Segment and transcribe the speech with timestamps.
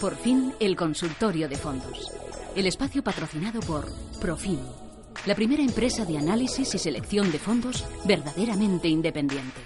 [0.00, 2.12] Por fin, el consultorio de fondos.
[2.54, 3.88] El espacio patrocinado por
[4.20, 4.60] Profim,
[5.26, 9.60] la primera empresa de análisis y selección de fondos verdaderamente independiente.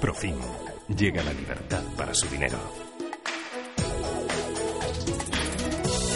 [0.00, 0.36] Profim.
[0.88, 2.89] Llega la libertad para su dinero.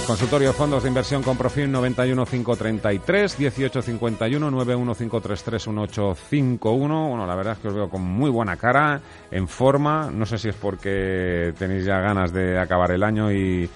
[0.07, 7.09] Consultorio fondos de inversión con Profim 91533 1851 915331851.
[7.09, 10.11] Bueno, la verdad es que os veo con muy buena cara, en forma.
[10.11, 13.71] No sé si es porque tenéis ya ganas de acabar el año y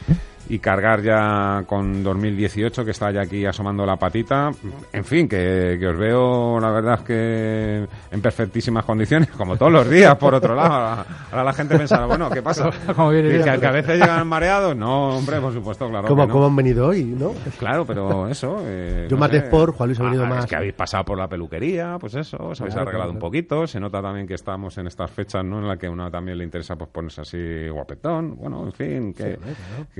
[0.49, 4.51] y cargar ya con 2018, que está ya aquí asomando la patita.
[4.93, 10.17] En fin, que, os veo, la verdad, que en perfectísimas condiciones, como todos los días,
[10.17, 11.05] por otro lado.
[11.31, 12.71] Ahora la gente pensará, bueno, ¿qué pasa?
[12.87, 14.77] que, a veces llegan mareados.
[14.77, 16.09] No, hombre, por supuesto, claro.
[16.09, 17.33] ¿Cómo, han venido hoy, no?
[17.59, 18.63] Claro, pero eso.
[18.65, 20.45] Eh, Yo más de Sport, Juan Luis ha venido ah, más.
[20.45, 23.67] Es que habéis pasado por la peluquería, pues eso, os habéis arreglado un poquito.
[23.67, 25.59] Se nota también que estamos en estas fechas, ¿no?
[25.59, 28.37] En la que a uno también le interesa pues ponerse así guapetón.
[28.37, 29.39] Bueno, en fin, que,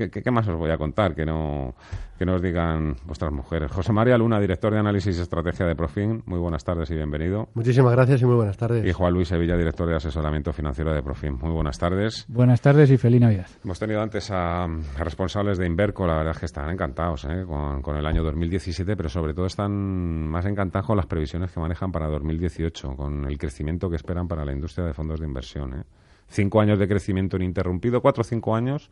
[0.09, 1.15] que, más os voy a contar?
[1.15, 1.75] Que no,
[2.19, 3.71] que nos digan vuestras mujeres.
[3.71, 7.47] José María Luna, director de análisis y estrategia de Profin, muy buenas tardes y bienvenido.
[7.53, 8.85] Muchísimas gracias y muy buenas tardes.
[8.85, 12.25] Y Juan Luis Sevilla, director de asesoramiento financiero de Profin, muy buenas tardes.
[12.27, 13.47] Buenas tardes y feliz Navidad.
[13.63, 17.45] Hemos tenido antes a, responsables de Inverco, la verdad es que están encantados ¿eh?
[17.47, 21.93] con, el año 2017, pero sobre todo están más encantados con las previsiones que manejan
[21.93, 25.73] para 2018, con el crecimiento que esperan para la industria de fondos de inversión.
[25.73, 25.83] ¿eh?
[26.27, 28.91] Cinco años de crecimiento ininterrumpido, cuatro o cinco años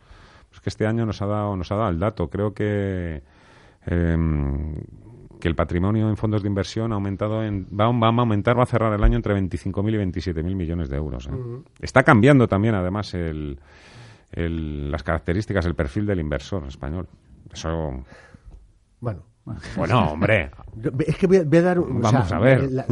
[0.57, 2.29] pues que este año nos ha dado, nos ha dado el dato.
[2.29, 3.21] Creo que,
[3.85, 4.75] em,
[5.39, 8.63] que el patrimonio en fondos de inversión ha aumentado, en, va, va, a aumentar, va
[8.63, 11.27] a cerrar el año entre 25.000 y 27.000 millones de euros.
[11.27, 11.31] ¿eh?
[11.79, 13.59] Está cambiando también, además, el,
[14.31, 17.07] el, las características, el perfil del inversor español.
[17.53, 18.03] Eso.
[18.99, 19.21] Bueno.
[19.77, 20.51] Bueno, hombre.
[21.05, 21.79] Es que voy a, dar.
[21.79, 22.69] Vamos a ver.
[22.69, 22.85] La,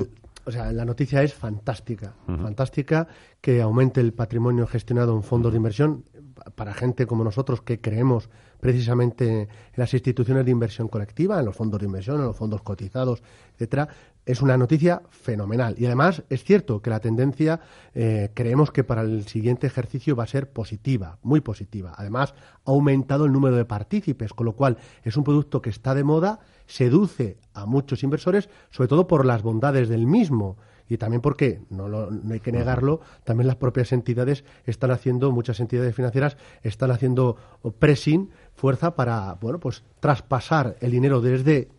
[0.45, 2.13] o sea, la noticia es fantástica.
[2.27, 3.07] Fantástica
[3.41, 6.05] que aumente el patrimonio gestionado en fondos de inversión
[6.53, 8.29] para gente como nosotros que creemos
[8.59, 12.61] precisamente en las instituciones de inversión colectiva, en los fondos de inversión, en los fondos
[12.61, 13.89] cotizados, etcétera,
[14.25, 15.75] es una noticia fenomenal.
[15.77, 17.59] Y además es cierto que la tendencia
[17.93, 21.93] eh, creemos que para el siguiente ejercicio va a ser positiva, muy positiva.
[21.95, 22.33] Además,
[22.65, 26.03] ha aumentado el número de partícipes, con lo cual es un producto que está de
[26.03, 30.57] moda, seduce a muchos inversores, sobre todo por las bondades del mismo
[30.87, 35.59] y también porque, no, no hay que negarlo, también las propias entidades están haciendo, muchas
[35.59, 37.37] entidades financieras están haciendo
[37.79, 41.69] pressing, fuerza para, bueno, pues traspasar el dinero desde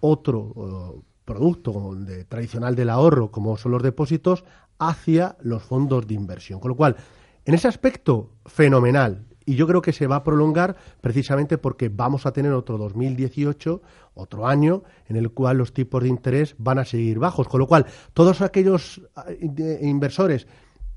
[0.00, 1.94] otro producto
[2.28, 4.44] tradicional del ahorro, como son los depósitos,
[4.78, 6.60] hacia los fondos de inversión.
[6.60, 6.96] Con lo cual,
[7.44, 9.26] en ese aspecto, fenomenal.
[9.44, 13.82] Y yo creo que se va a prolongar precisamente porque vamos a tener otro 2018,
[14.14, 17.46] otro año, en el cual los tipos de interés van a seguir bajos.
[17.48, 20.46] Con lo cual, todos aquellos eh, inversores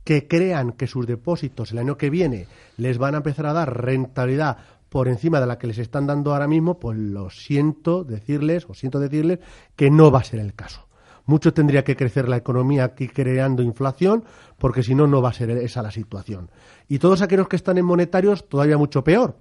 [0.03, 2.47] que crean que sus depósitos el año que viene
[2.78, 4.57] les van a empezar a dar rentabilidad
[4.89, 8.73] por encima de la que les están dando ahora mismo, pues lo siento decirles, o
[8.73, 9.39] siento decirles
[9.75, 10.88] que no va a ser el caso.
[11.25, 14.23] Mucho tendría que crecer la economía aquí creando inflación,
[14.57, 16.50] porque si no, no va a ser esa la situación.
[16.88, 19.38] Y todos aquellos que están en monetarios, todavía mucho peor.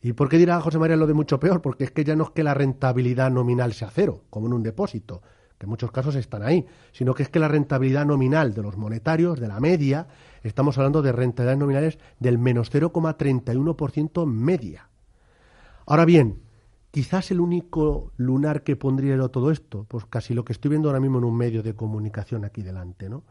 [0.00, 1.60] ¿Y por qué dirá José María lo de mucho peor?
[1.60, 4.62] Porque es que ya no es que la rentabilidad nominal sea cero, como en un
[4.62, 5.22] depósito,
[5.64, 9.40] en muchos casos están ahí, sino que es que la rentabilidad nominal de los monetarios,
[9.40, 10.06] de la media,
[10.42, 14.88] estamos hablando de rentabilidades nominales del menos 0,31% media.
[15.86, 16.44] Ahora bien,
[16.94, 21.00] Quizás el único lunar que pondría todo esto, pues casi lo que estoy viendo ahora
[21.00, 23.24] mismo en un medio de comunicación aquí delante, ¿no?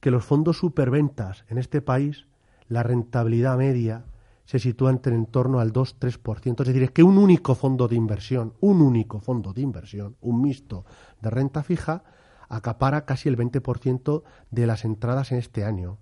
[0.00, 2.24] Que los fondos superventas en este país,
[2.66, 4.06] la rentabilidad media
[4.44, 6.60] se sitúa entre en torno al 2-3%.
[6.60, 10.42] Es decir, es que un único fondo de inversión, un único fondo de inversión, un
[10.42, 10.84] mixto
[11.20, 12.04] de renta fija,
[12.48, 15.98] acapara casi el 20% de las entradas en este año.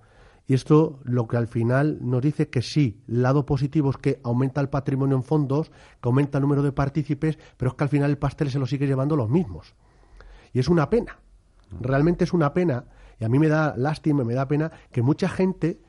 [0.46, 4.60] Y esto lo que al final nos dice que sí, lado positivo es que aumenta
[4.60, 8.10] el patrimonio en fondos, que aumenta el número de partícipes, pero es que al final
[8.10, 9.74] el pastel se lo sigue llevando los mismos.
[10.52, 11.20] Y es una pena,
[11.80, 12.86] realmente es una pena,
[13.18, 15.80] y a mí me da lástima, me da pena que mucha gente,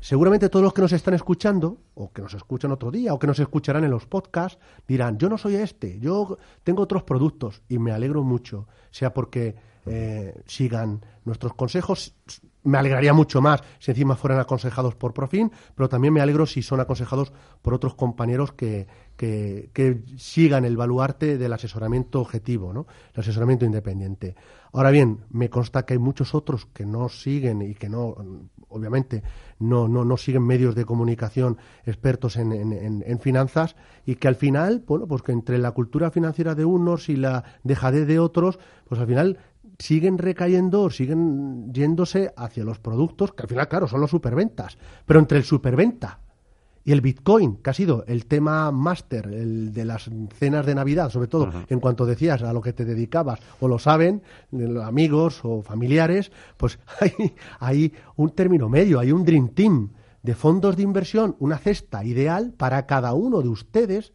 [0.00, 3.26] seguramente todos los que nos están escuchando, o que nos escuchan otro día, o que
[3.26, 4.58] nos escucharán en los podcasts,
[4.88, 9.56] dirán, yo no soy este, yo tengo otros productos, y me alegro mucho, sea porque
[9.86, 12.14] eh, sigan nuestros consejos,
[12.62, 16.62] me alegraría mucho más si encima fueran aconsejados por Profin, pero también me alegro si
[16.62, 17.32] son aconsejados
[17.62, 18.86] por otros compañeros que,
[19.20, 22.86] que, sigan el baluarte del asesoramiento objetivo, ¿no?
[23.12, 24.34] el asesoramiento independiente.
[24.72, 28.14] Ahora bien, me consta que hay muchos otros que no siguen y que no,
[28.68, 29.22] obviamente,
[29.58, 33.76] no, no, no siguen medios de comunicación expertos en, en, en, finanzas
[34.06, 37.44] y que al final, bueno, pues que entre la cultura financiera de unos y la
[37.62, 38.58] dejadez de otros,
[38.88, 39.38] pues al final
[39.78, 45.20] siguen recayendo, siguen yéndose hacia los productos, que al final, claro, son los superventas, pero
[45.20, 46.20] entre el superventa
[46.90, 51.08] y el Bitcoin, que ha sido el tema máster el de las cenas de Navidad,
[51.08, 54.24] sobre todo en cuanto decías a lo que te dedicabas, o lo saben,
[54.82, 59.90] amigos o familiares, pues hay, hay un término medio, hay un Dream Team
[60.24, 64.12] de fondos de inversión, una cesta ideal para cada uno de ustedes,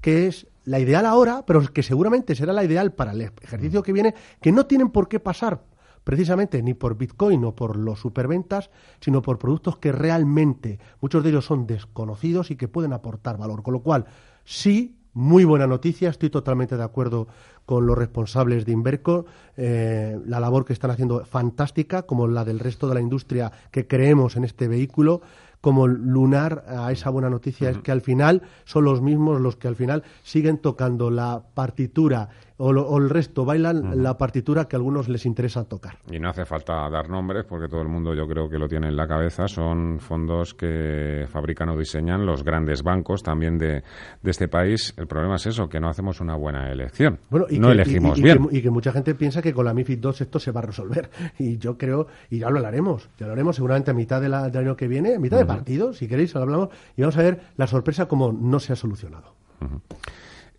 [0.00, 3.92] que es la ideal ahora, pero que seguramente será la ideal para el ejercicio que
[3.92, 5.64] viene, que no tienen por qué pasar
[6.04, 8.70] precisamente ni por Bitcoin o por los superventas,
[9.00, 13.62] sino por productos que realmente muchos de ellos son desconocidos y que pueden aportar valor.
[13.62, 14.06] Con lo cual,
[14.44, 17.28] sí, muy buena noticia, estoy totalmente de acuerdo
[17.66, 19.26] con los responsables de Inverco,
[19.56, 23.86] eh, la labor que están haciendo fantástica, como la del resto de la industria que
[23.86, 25.20] creemos en este vehículo
[25.62, 29.68] como lunar a esa buena noticia es que al final son los mismos los que
[29.68, 32.28] al final siguen tocando la partitura
[32.64, 35.98] o, el resto bailan la partitura que a algunos les interesa tocar.
[36.10, 38.88] Y no hace falta dar nombres porque todo el mundo yo creo que lo tiene
[38.88, 39.48] en la cabeza.
[39.48, 43.82] Son fondos que fabrican o diseñan los grandes bancos también de,
[44.22, 44.94] este país.
[44.96, 47.18] El problema es eso, que no hacemos una buena elección.
[47.30, 48.48] Bueno, y no elegimos bien.
[48.50, 51.10] y que mucha gente piensa que con la MIFID II esto se va a resolver.
[51.38, 54.76] Y yo creo, y ya lo hablaremos, ya lo haremos seguramente a mitad del año
[54.76, 57.66] que viene, a mitad de partido, si queréis, lo hablamos, y vamos a ver la
[57.66, 59.34] sorpresa como no se ha solucionado.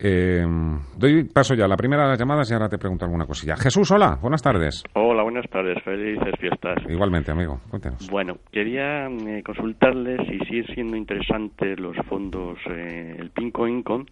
[0.05, 0.45] Eh,
[0.97, 3.55] doy paso ya a la primera de las llamadas y ahora te pregunto alguna cosilla.
[3.55, 4.83] Jesús, hola, buenas tardes.
[4.95, 6.75] Hola, buenas tardes, felices fiestas.
[6.89, 8.09] Igualmente, amigo, cuéntenos.
[8.09, 14.03] Bueno, quería eh, consultarles si siguen siendo interesantes los fondos, eh, el Pinco Income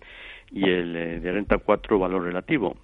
[0.52, 2.78] y el de renta 4 valor relativo.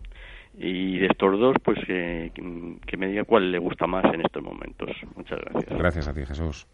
[0.58, 4.90] Y de estos dos, pues que me diga cuál le gusta más en estos momentos.
[5.16, 5.78] Muchas gracias.
[5.78, 6.68] Gracias a ti, Jesús.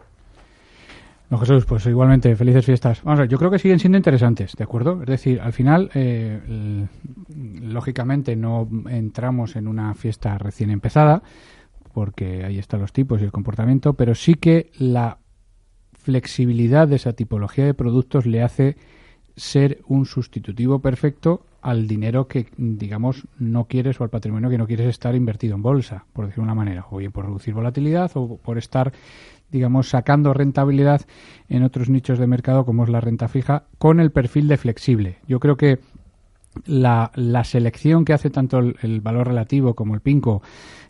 [1.33, 3.01] No, Jesús, pues igualmente, felices fiestas.
[3.03, 5.01] Vamos a ver, yo creo que siguen siendo interesantes, ¿de acuerdo?
[5.01, 6.85] Es decir, al final, eh,
[7.59, 11.23] lógicamente no entramos en una fiesta recién empezada,
[11.91, 15.17] porque ahí están los tipos y el comportamiento, pero sí que la
[15.93, 18.77] flexibilidad de esa tipología de productos le hace
[19.35, 24.67] ser un sustitutivo perfecto al dinero que, digamos, no quieres o al patrimonio que no
[24.67, 28.11] quieres estar invertido en bolsa, por decirlo de una manera, o bien por reducir volatilidad
[28.15, 28.91] o por estar
[29.53, 31.01] digamos, sacando rentabilidad
[31.47, 35.17] en otros nichos de mercado como es la renta fija con el perfil de flexible.
[35.27, 35.79] Yo creo que
[36.65, 40.41] la, la selección que hace tanto el, valor relativo como el PINCO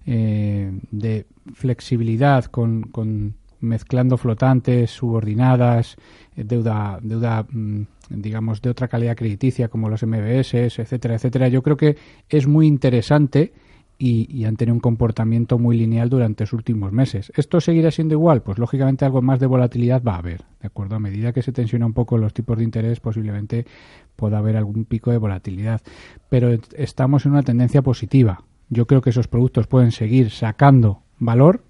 [0.05, 5.95] eh, de flexibilidad con, con, mezclando flotantes, subordinadas,
[6.35, 11.63] eh, deuda, deuda mm, digamos, de otra calidad crediticia como los MBS, etcétera, etcétera, yo
[11.63, 11.97] creo que
[12.29, 13.53] es muy interesante
[13.97, 17.31] y, han tenido un comportamiento muy lineal durante los últimos meses.
[17.37, 18.41] ¿Esto seguirá siendo igual?
[18.41, 20.95] Pues lógicamente algo más de volatilidad va a haber, ¿de acuerdo?
[20.95, 23.65] A medida que se tensiona un poco los tipos de interés, posiblemente
[24.15, 25.81] pueda haber algún pico de volatilidad.
[26.29, 28.43] Pero estamos en una tendencia positiva.
[28.69, 31.63] Yo creo que esos productos pueden seguir sacando valor,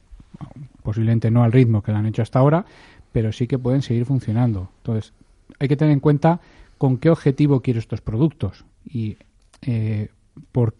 [0.83, 2.65] posiblemente no al ritmo que lo han hecho hasta ahora,
[3.11, 4.69] pero sí que pueden seguir funcionando.
[4.77, 5.13] Entonces,
[5.59, 6.39] hay que tener en cuenta
[6.77, 9.17] con qué objetivo quiero estos productos y
[9.61, 10.09] eh,
[10.51, 10.75] por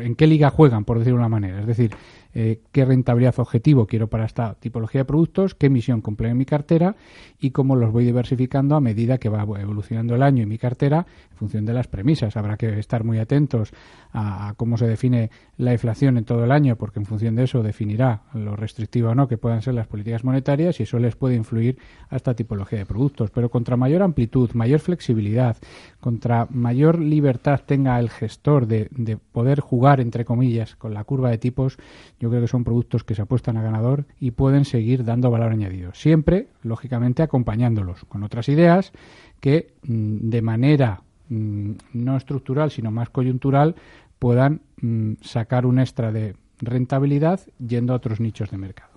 [0.00, 1.60] en qué liga juegan, por decirlo de una manera.
[1.60, 1.92] Es decir,
[2.34, 6.44] eh, qué rentabilidad objetivo quiero para esta tipología de productos, qué emisión cumple en mi
[6.44, 6.94] cartera
[7.40, 11.06] y cómo los voy diversificando a medida que va evolucionando el año en mi cartera
[11.30, 12.36] en función de las premisas.
[12.36, 13.72] Habrá que estar muy atentos
[14.12, 17.62] a, cómo se define la inflación en todo el año, porque en función de eso
[17.62, 21.34] definirá lo restrictivo o no que puedan ser las políticas monetarias y eso les puede
[21.34, 21.78] influir
[22.10, 23.30] a esta tipología de productos.
[23.30, 25.56] Pero contra mayor amplitud, mayor flexibilidad,
[26.00, 31.38] contra mayor libertad tenga el gestor de poder jugar, entre comillas, con la curva de
[31.38, 31.78] tipos,
[32.20, 35.52] yo creo que son productos que se apuestan a ganador y pueden seguir dando valor
[35.52, 35.92] añadido.
[35.94, 38.92] Siempre, lógicamente, acompañándolos con otras ideas
[39.40, 43.76] que mm, de manera mm, no estructural, sino más coyuntural,
[44.18, 48.90] puedan mm, sacar un extra de rentabilidad yendo a otros nichos de mercado.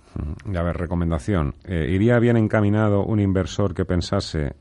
[0.54, 1.54] A ver, recomendación.
[1.64, 4.52] Eh, ¿Iría bien encaminado un inversor que pensase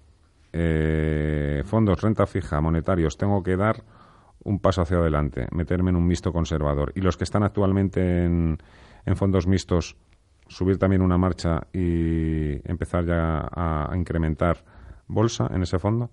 [0.53, 3.83] eh, fondos, renta fija, monetarios, tengo que dar
[4.43, 6.91] un paso hacia adelante, meterme en un mixto conservador.
[6.95, 8.57] Y los que están actualmente en,
[9.05, 9.95] en fondos mixtos,
[10.47, 14.63] subir también una marcha y empezar ya a, incrementar
[15.07, 16.09] bolsa en ese fondo.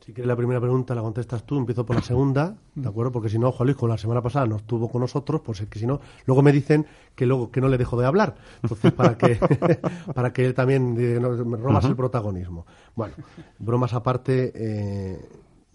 [0.00, 3.12] Si quieres la primera pregunta la contestas tú, empiezo por la segunda, ¿de acuerdo?
[3.12, 5.68] Porque si no, Juan Luis, con la semana pasada no estuvo con nosotros, pues es
[5.68, 8.36] que si no, luego me dicen que luego que no le dejo de hablar.
[8.62, 9.38] Entonces, para que,
[10.14, 12.64] para que él también eh, me robas el protagonismo.
[12.96, 13.14] Bueno,
[13.58, 15.28] bromas aparte, eh,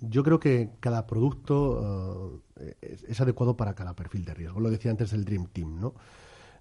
[0.09, 2.75] yo creo que cada producto eh,
[3.07, 4.59] es, adecuado para cada perfil de riesgo.
[4.59, 5.93] Lo decía antes del Dream Team, ¿no?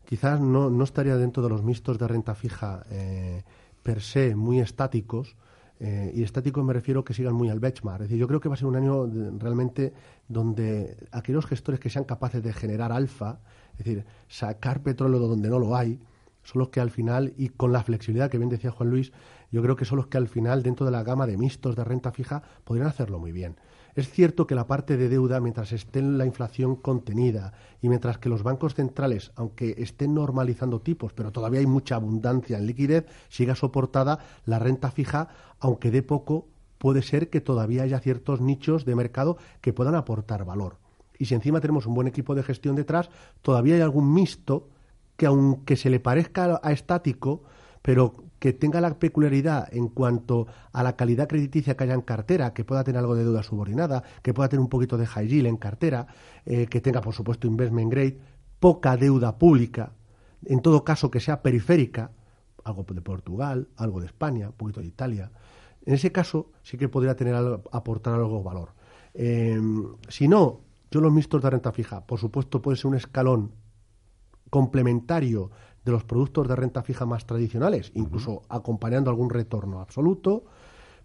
[0.05, 3.43] Quizás no, no estaría dentro de los mixtos de renta fija eh,
[3.83, 5.37] per se muy estáticos,
[5.81, 8.03] eh, y estáticos me refiero que sigan muy al benchmark.
[8.03, 9.07] Es decir, yo creo que va a ser un año
[9.39, 9.93] realmente
[10.29, 13.41] donde aquellos gestores que sean capaces de generar alfa,
[13.73, 15.99] es decir, sacar petróleo de donde no lo hay,
[16.45, 19.13] son los que al final, y con la flexibilidad que bien decía Juan Luis,
[19.53, 21.85] yo creo que son los que al final, dentro de la gama de mixtos de
[21.85, 23.57] renta fija, podrían hacerlo muy bien.
[23.95, 28.31] Es cierto que la parte de deuda, mientras esté la inflación contenida y mientras que
[28.31, 33.55] los bancos centrales, aunque estén normalizando tipos, pero todavía hay mucha abundancia en liquidez, siga
[33.55, 35.29] soportada, la renta fija,
[35.61, 40.47] aunque de poco, puede ser que todavía haya ciertos nichos de mercado que puedan aportar
[40.47, 40.79] valor.
[41.19, 43.11] Y si encima tenemos un buen equipo de gestión detrás,
[43.43, 44.71] todavía hay algún mixto
[45.19, 47.45] que aunque se le parezca a estático,
[47.83, 52.55] pero que tenga la peculiaridad en cuanto a la calidad crediticia que haya en cartera,
[52.55, 55.47] que pueda tener algo de deuda subordinada, que pueda tener un poquito de high yield
[55.47, 56.07] en cartera,
[56.47, 58.19] eh, que tenga, por supuesto, investment grade,
[58.59, 59.93] poca deuda pública,
[60.45, 62.11] en todo caso que sea periférica,
[62.65, 65.31] algo de Portugal, algo de España, un poquito de Italia.
[65.85, 67.35] En ese caso sí que podría tener
[67.73, 68.71] aportar algo valor.
[69.15, 69.61] Eh,
[70.09, 70.61] si no,
[70.91, 73.53] yo los mixtos de renta fija, por supuesto, puede ser un escalón
[74.51, 75.51] complementario
[75.85, 80.45] de los productos de renta fija más tradicionales, incluso acompañando algún retorno absoluto,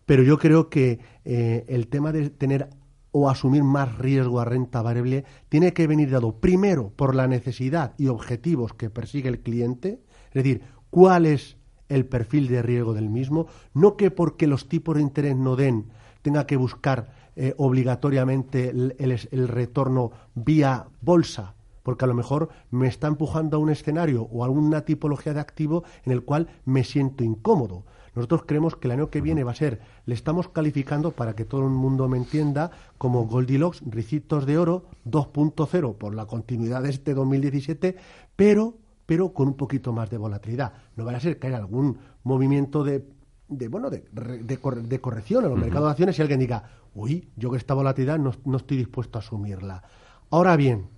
[0.06, 2.70] pero yo creo que eh, el tema de tener
[3.12, 7.94] o asumir más riesgo a renta variable tiene que venir dado primero por la necesidad
[7.98, 11.58] y objetivos que persigue el cliente, es decir, cuál es
[11.90, 15.88] el perfil de riesgo del mismo, no que porque los tipos de interés no den
[16.22, 21.56] tenga que buscar eh, obligatoriamente el, retorno vía bolsa,
[21.88, 25.40] porque a lo mejor me está empujando a un escenario o a una tipología de
[25.40, 27.86] activo en el cual me siento incómodo.
[28.14, 31.46] Nosotros creemos que el año que viene va a ser, le estamos calificando para que
[31.46, 36.90] todo el mundo me entienda como Goldilocks, ricitos de oro 2.0 por la continuidad de
[36.90, 37.96] este 2017,
[38.36, 38.74] pero
[39.06, 40.74] pero con un poquito más de volatilidad.
[40.98, 43.08] No va a ser que haya algún movimiento de,
[43.48, 47.50] de bueno de, de, corrección en los mercados de acciones y alguien diga, uy, yo
[47.50, 49.84] que esta volatilidad no, no estoy dispuesto a asumirla.
[50.30, 50.90] Ahora bien,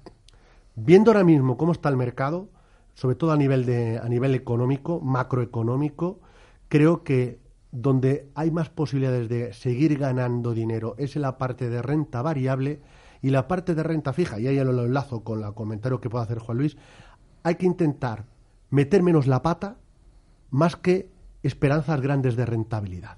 [0.81, 2.49] Viendo ahora mismo cómo está el mercado,
[2.93, 6.21] sobre todo a nivel, de, a nivel económico, macroeconómico,
[6.69, 11.81] creo que donde hay más posibilidades de seguir ganando dinero es en la parte de
[11.81, 12.81] renta variable
[13.21, 16.23] y la parte de renta fija, y ahí lo enlazo con el comentario que puede
[16.23, 16.77] hacer Juan Luis,
[17.43, 18.25] hay que intentar
[18.69, 19.77] meter menos la pata
[20.49, 21.11] más que
[21.43, 23.17] esperanzas grandes de rentabilidad.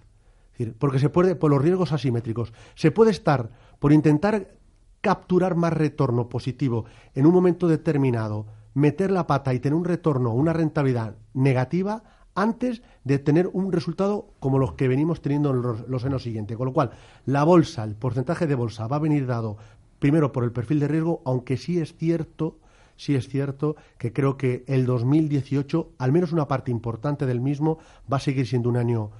[0.79, 4.55] porque se puede, por los riesgos asimétricos, se puede estar por intentar
[5.01, 10.33] capturar más retorno positivo en un momento determinado, meter la pata y tener un retorno,
[10.33, 12.03] una rentabilidad negativa
[12.35, 16.57] antes de tener un resultado como los que venimos teniendo en los, años siguientes.
[16.57, 16.91] Con lo cual,
[17.25, 19.57] la bolsa, el porcentaje de bolsa va a venir dado
[19.99, 22.57] primero por el perfil de riesgo, aunque sí es cierto,
[22.95, 27.79] sí es cierto que creo que el 2018, al menos una parte importante del mismo,
[28.11, 29.11] va a seguir siendo un año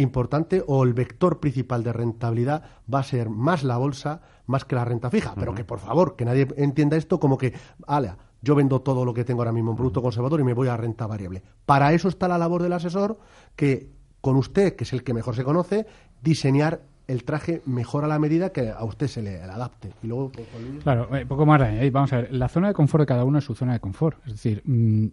[0.00, 4.74] importante o el vector principal de rentabilidad va a ser más la bolsa más que
[4.74, 5.34] la renta fija.
[5.36, 7.54] Pero que por favor, que nadie entienda esto como que,
[7.86, 10.68] ala, yo vendo todo lo que tengo ahora mismo en producto conservador y me voy
[10.68, 11.42] a renta variable.
[11.66, 13.18] Para eso está la labor del asesor
[13.54, 13.90] que
[14.20, 15.86] con usted, que es el que mejor se conoce,
[16.22, 19.90] diseñar el traje mejor a la medida que a usted se le, adapte.
[20.02, 20.30] Y luego,
[20.82, 21.60] claro, eh, poco más.
[21.62, 23.80] Eh, vamos a ver, la zona de confort de cada uno es su zona de
[23.80, 24.18] confort.
[24.26, 25.06] Es decir, mm,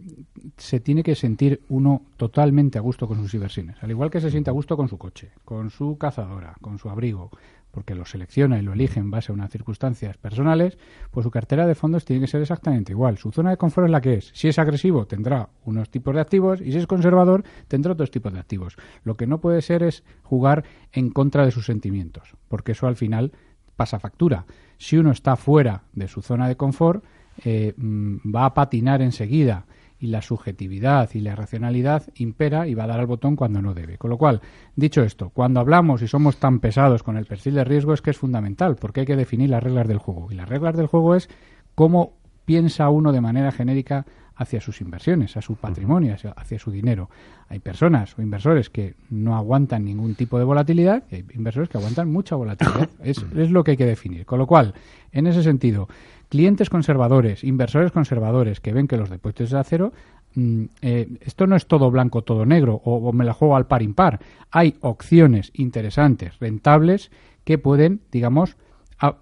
[0.57, 3.77] se tiene que sentir uno totalmente a gusto con sus inversiones.
[3.81, 6.87] Al igual que se siente a gusto con su coche, con su cazadora, con su
[6.89, 7.31] abrigo,
[7.77, 10.79] porque lo selecciona y lo elige en base a unas circunstancias personales,
[11.11, 13.19] pues su cartera de fondos tiene que ser exactamente igual.
[13.19, 14.31] Su zona de confort es la que es.
[14.33, 18.33] Si es agresivo, tendrá unos tipos de activos y si es conservador, tendrá otros tipos
[18.33, 18.77] de activos.
[19.03, 22.95] Lo que no puede ser es jugar en contra de sus sentimientos, porque eso al
[22.95, 23.31] final
[23.75, 24.47] pasa factura.
[24.79, 27.05] Si uno está fuera de su zona de confort,
[27.45, 29.67] eh, mm, va a patinar enseguida
[29.99, 33.73] y la subjetividad y la racionalidad impera y va a dar al botón cuando no
[33.73, 33.97] debe.
[33.97, 34.41] Con lo cual,
[34.75, 38.11] dicho esto, cuando hablamos y somos tan pesados con el perfil de riesgo es que
[38.11, 40.31] es fundamental, porque hay que definir las reglas del juego.
[40.31, 41.29] Y las reglas del juego es
[41.75, 42.13] cómo
[42.45, 44.05] piensa uno de manera genérica
[44.37, 47.09] hacia sus inversiones, a su patrimonio, hacia, su dinero.
[47.49, 51.77] Hay personas o inversores que no aguantan ningún tipo de volatilidad y hay inversores que
[51.79, 52.89] aguantan mucha volatilidad.
[53.03, 54.25] es, es lo que hay que definir.
[54.27, 54.75] Con lo cual,
[55.11, 55.89] en ese sentido,
[56.29, 59.93] clientes conservadores, inversores conservadores que ven que los depósitos de acero
[60.35, 63.81] mm, eh, esto no es todo blanco, todo negro, o, me la juego al par
[63.81, 64.19] impar.
[64.51, 67.11] Hay opciones interesantes, rentables,
[67.43, 68.57] que pueden, digamos,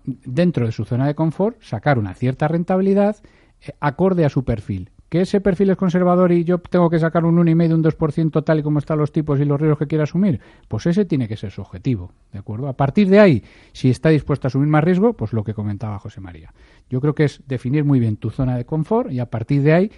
[0.05, 3.17] dentro de su zona de confort, sacar una cierta rentabilidad
[3.62, 7.25] eh, acorde a su perfil que ese perfil es conservador y yo tengo que sacar
[7.25, 10.03] un 1,5, un 2% tal y como están los tipos y los riesgos que quiera
[10.03, 12.67] asumir, pues ese tiene que ser su objetivo, ¿de acuerdo?
[12.67, 16.00] A partir de ahí, si está dispuesto a asumir más riesgo, pues lo que comentaba
[16.00, 16.53] José María.
[16.89, 19.74] Yo creo que es definir muy bien tu zona de confort y a partir de
[19.74, 19.91] ahí,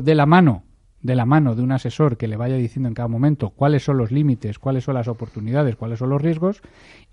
[0.00, 0.64] de la mano
[1.04, 3.98] de la mano de un asesor que le vaya diciendo en cada momento cuáles son
[3.98, 6.62] los límites, cuáles son las oportunidades, cuáles son los riesgos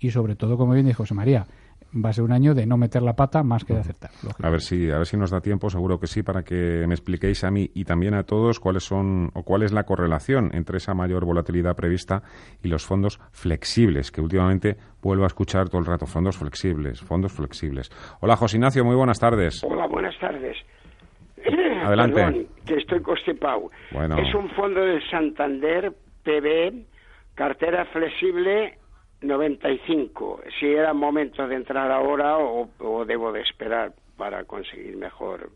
[0.00, 1.46] y sobre todo, como bien dijo José María,
[1.94, 4.10] va a ser un año de no meter la pata más que de acertar.
[4.42, 6.94] A ver si a ver si nos da tiempo, seguro que sí, para que me
[6.94, 10.78] expliquéis a mí y también a todos cuáles son o cuál es la correlación entre
[10.78, 12.22] esa mayor volatilidad prevista
[12.62, 17.32] y los fondos flexibles, que últimamente vuelvo a escuchar todo el rato, fondos flexibles, fondos
[17.32, 17.90] flexibles.
[18.20, 19.62] Hola, José Ignacio, muy buenas tardes.
[19.64, 20.56] Hola, buenas tardes.
[21.84, 22.22] Adelante.
[22.22, 23.70] Perdón, que estoy constipado.
[23.90, 24.16] Bueno.
[24.18, 26.86] Es un fondo de Santander PB,
[27.34, 28.78] cartera flexible
[29.22, 30.40] 95.
[30.58, 35.50] Si era momento de entrar ahora o, o debo de esperar para conseguir mejor.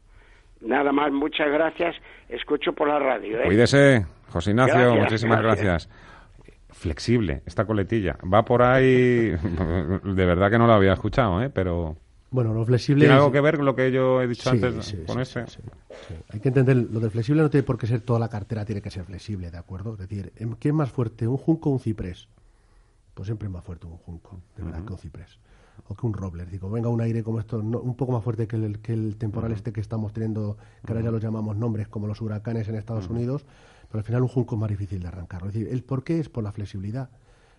[0.61, 1.95] Nada más, muchas gracias.
[2.29, 3.41] Escucho por la radio.
[3.41, 3.47] ¿eh?
[3.47, 5.89] Cuídese, José Ignacio, Gracias, muchísimas gracias.
[5.89, 6.07] gracias.
[6.71, 8.17] Flexible, esta coletilla.
[8.33, 11.49] Va por ahí, de verdad que no lo había escuchado, ¿eh?
[11.49, 11.97] pero
[12.31, 13.03] Bueno, lo flexible...
[13.03, 15.17] ¿tiene es- algo que ver con lo que yo he dicho Sí, antes sí, con
[15.17, 15.47] sí, ese?
[15.47, 15.63] sí,
[16.09, 16.15] sí.
[16.31, 18.83] Hay que entender, lo de flexible no tiene por qué ser toda la cartera, tiene
[18.83, 19.93] que ser flexible, ¿de acuerdo?
[19.95, 22.29] Es decir, ¿en ¿qué es más fuerte, un junco o un ciprés?
[23.17, 25.39] Pues siempre es más fuerte un junco, de verdad, que un ciprés.
[25.89, 26.45] O que un roble.
[26.45, 29.17] Digo, venga un aire como esto, no- un poco más fuerte que el, que el
[29.17, 32.75] temporal este que estamos teniendo, que ahora ya los llamamos nombres, como los huracanes en
[32.75, 33.47] Estados Unidos,
[33.89, 35.41] pero al final un junco es más difícil de arrancar.
[35.47, 37.09] Es decir, ¿el por qué es por la flexibilidad?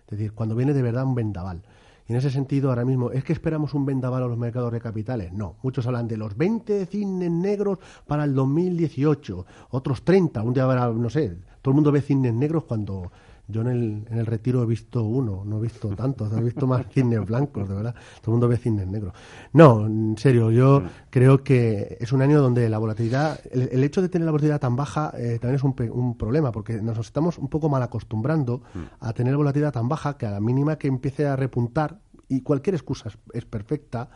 [0.06, 1.62] Es decir, cuando viene de verdad un vendaval.
[2.06, 4.80] Y en ese sentido, ahora mismo, ¿es que esperamos un vendaval a los mercados de
[4.80, 5.32] capitales?
[5.32, 5.56] No.
[5.62, 10.40] Muchos hablan de los 20 cisnes negros para el 2018, otros 30.
[10.42, 13.10] Un día habrá, no sé, todo el mundo ve cisnes negros cuando
[13.48, 16.66] yo en el, en el retiro he visto uno, no he visto tantos, he visto
[16.66, 17.94] más cisnes blancos, de verdad.
[18.20, 19.14] Todo el mundo ve cisnes negros.
[19.52, 24.02] No, en serio, yo creo que es un año donde la volatilidad, el, el hecho
[24.02, 27.38] de tener la volatilidad tan baja eh, también es un, un problema, porque nos estamos
[27.38, 28.62] un poco mal acostumbrando
[29.00, 32.74] a tener volatilidad tan baja que a la mínima que empiece a repuntar, y cualquier
[32.74, 34.10] excusa es, es perfecta,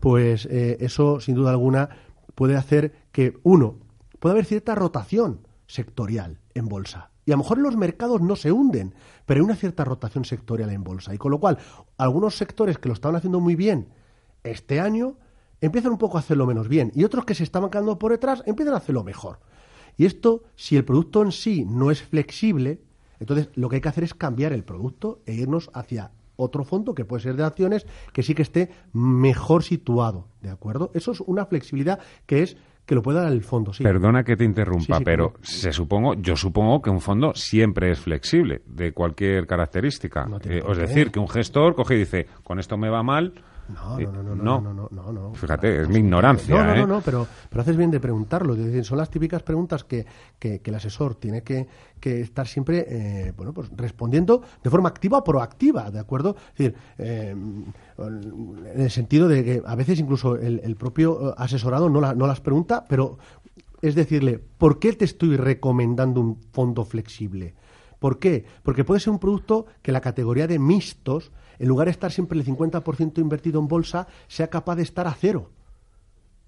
[0.00, 1.90] pues eh, eso sin duda alguna
[2.34, 3.76] puede hacer que, uno,
[4.18, 7.09] puede haber cierta rotación sectorial en bolsa.
[7.26, 8.94] Y a lo mejor los mercados no se hunden,
[9.26, 11.14] pero hay una cierta rotación sectorial en bolsa.
[11.14, 11.58] Y con lo cual,
[11.98, 13.88] algunos sectores que lo estaban haciendo muy bien
[14.42, 15.16] este año
[15.60, 16.92] empiezan un poco a hacerlo menos bien.
[16.94, 19.40] Y otros que se estaban quedando por detrás empiezan a hacerlo mejor.
[19.96, 22.80] Y esto, si el producto en sí no es flexible,
[23.18, 26.94] entonces lo que hay que hacer es cambiar el producto e irnos hacia otro fondo
[26.94, 30.90] que puede ser de acciones que sí que esté mejor situado, ¿de acuerdo?
[30.94, 33.82] Eso es una flexibilidad que es que lo pueda dar el fondo, sí.
[33.84, 35.44] Perdona que te interrumpa, Sí, sí, pero claro.
[35.44, 40.26] se supongo, yo supongo que un fondo siempre es flexible, de cualquier característica.
[40.26, 43.32] No Eh, es decir, que un gestor coge y dice, con esto me va mal.
[43.98, 46.54] Eh, no, no, no, no, no, no, no, Fíjate, es mi ignorancia.
[46.54, 46.86] No, no, no, ¿eh?
[46.86, 48.54] no pero, pero haces bien de preguntarlo.
[48.54, 50.06] Es decir, son las típicas preguntas que,
[50.38, 51.66] que, que el asesor tiene que,
[52.00, 56.36] que estar siempre eh, bueno, pues respondiendo de forma activa o proactiva, ¿de acuerdo?
[56.52, 61.34] Es decir, eh, en el sentido de que a veces incluso el, el propio eh,
[61.36, 63.18] asesorado no, la, no las pregunta, pero
[63.82, 67.54] es decirle, ¿por qué te estoy recomendando un fondo flexible?
[67.98, 68.44] ¿Por qué?
[68.62, 72.38] Porque puede ser un producto que la categoría de mixtos en lugar de estar siempre
[72.38, 75.50] el 50% invertido en bolsa, sea capaz de estar a cero.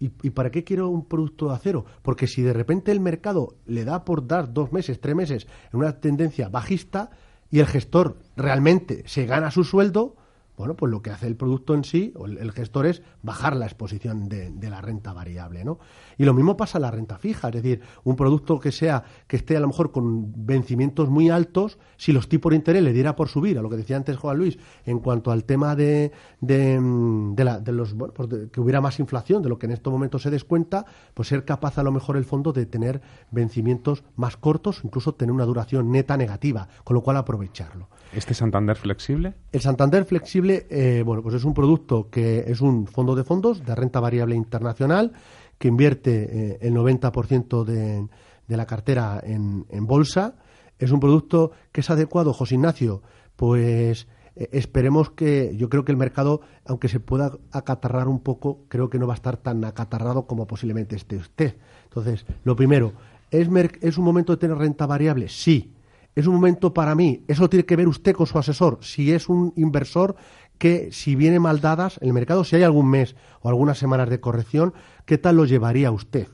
[0.01, 1.85] ¿Y, y para qué quiero un producto de acero?
[2.03, 5.79] Porque si de repente el mercado le da por dar dos meses, tres meses en
[5.81, 7.11] una tendencia bajista
[7.51, 10.17] y el gestor realmente se gana su sueldo,
[10.63, 13.67] bueno, pues lo que hace el producto en sí, o el, gestor, es bajar la
[13.67, 15.81] exposición de, la renta variable, ¿no?
[16.19, 19.35] Y lo mismo pasa en la renta fija, es decir, un producto que sea, que
[19.35, 23.17] esté a lo mejor con vencimientos muy altos, si los tipos de interés le diera
[23.17, 26.79] por subir, a lo que decía antes Juan Luis, en cuanto al tema de, de,
[26.79, 30.23] mm, de la- los, pues que hubiera más inflación de lo que en estos momentos
[30.23, 34.83] se descuenta, pues ser capaz a lo mejor el fondo de tener vencimientos más cortos,
[34.85, 37.89] incluso tener una duración neta negativa, con lo cual aprovecharlo.
[38.13, 39.35] ¿Este Santander flexible?
[39.53, 43.65] El Santander Flexible, eh, bueno, pues es un producto que es un fondo de fondos
[43.65, 45.13] de renta variable internacional
[45.59, 48.07] que invierte eh, el 90% de,
[48.49, 50.35] de la cartera en, bolsa.
[50.79, 53.03] Es un producto que es adecuado, José Ignacio,
[53.37, 58.65] pues eh, esperemos que, yo creo que el mercado, aunque se pueda acatarrar un poco,
[58.69, 61.57] creo que no va a estar tan acatarrado como posiblemente esté usted.
[61.85, 62.93] Entonces, lo primero,
[63.31, 65.29] ¿es, mer- ¿es un momento de tener renta variable?
[65.29, 65.73] Sí.
[66.15, 68.79] Es un momento para mí, eso tiene que ver usted con su asesor.
[68.83, 70.15] Si es un inversor
[70.59, 74.21] que, si viene mal dadas el mercado, si hay algún mes o algunas semanas de
[74.21, 74.75] corrección,
[75.07, 76.29] ¿qué tal lo llevaría usted?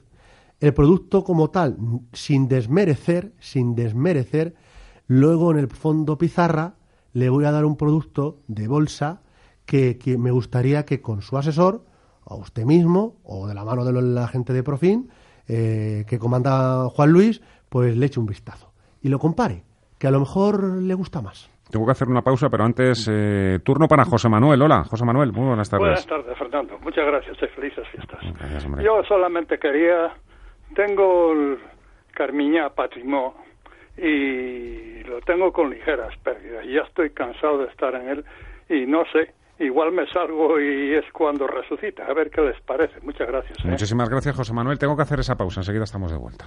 [0.61, 1.79] El producto como tal,
[2.13, 4.57] sin desmerecer, sin desmerecer,
[5.07, 6.75] luego en el fondo pizarra
[7.13, 9.23] le voy a dar un producto de bolsa
[9.65, 11.85] que, que me gustaría que con su asesor,
[12.25, 15.09] o usted mismo, o de la mano de la gente de Profin,
[15.47, 19.65] eh, que comanda Juan Luis, pues le eche un vistazo y lo compare,
[19.99, 21.51] que a lo mejor le gusta más.
[21.71, 24.63] Tengo que hacer una pausa, pero antes, eh, turno para José Manuel.
[24.63, 25.85] Hola, José Manuel, muy buenas tardes.
[25.87, 26.79] Buenas tardes, Fernando.
[26.79, 28.21] Muchas gracias y felices fiestas.
[28.39, 28.85] Gracias, hombre.
[28.85, 30.15] Yo solamente quería,
[30.75, 31.59] tengo el
[32.13, 33.35] Carmiña Patrimonio
[33.99, 36.65] y lo tengo con ligeras pérdidas.
[36.65, 38.25] y Ya estoy cansado de estar en él
[38.71, 42.07] y no sé igual me salgo y es cuando resucita.
[42.07, 43.01] A ver qué les parece.
[43.03, 43.59] Muchas gracias.
[43.59, 43.69] ¿eh?
[43.69, 44.79] Muchísimas gracias, José Manuel.
[44.79, 45.61] Tengo que hacer esa pausa.
[45.61, 46.47] Enseguida estamos de vuelta.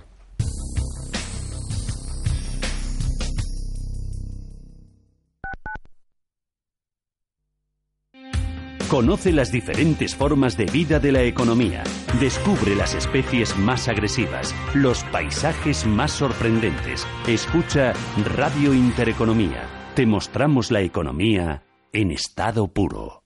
[8.91, 11.82] Conoce las diferentes formas de vida de la economía.
[12.19, 17.08] Descubre las especies más agresivas, los paisajes más sorprendentes.
[17.25, 17.93] Escucha
[18.36, 19.63] Radio Intereconomía.
[19.95, 23.23] Te mostramos la economía en estado puro.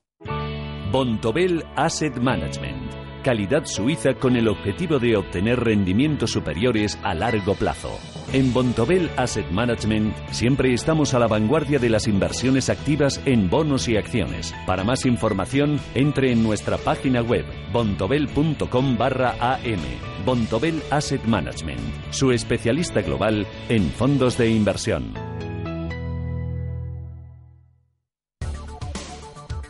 [0.91, 3.23] Bontobel Asset Management.
[3.23, 7.97] Calidad suiza con el objetivo de obtener rendimientos superiores a largo plazo.
[8.33, 13.87] En Bontobel Asset Management siempre estamos a la vanguardia de las inversiones activas en bonos
[13.87, 14.53] y acciones.
[14.65, 19.79] Para más información, entre en nuestra página web bontobel.com barra am.
[20.25, 25.13] Bontobel Asset Management, su especialista global en fondos de inversión.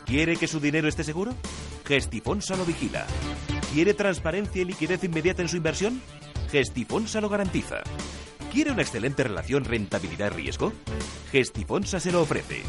[0.06, 1.34] ¿Quiere que su dinero esté seguro?
[1.84, 3.06] Gestifonsa lo vigila.
[3.74, 6.00] ¿Quiere transparencia y liquidez inmediata en su inversión?
[6.50, 7.82] Gestifonsa lo garantiza.
[8.52, 10.72] ¿Quiere una excelente relación rentabilidad-riesgo?
[11.30, 12.62] Gestifonsa se lo ofrece.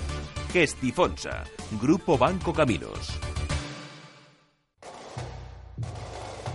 [0.52, 1.44] Gestifonsa,
[1.80, 3.20] Grupo Banco Caminos.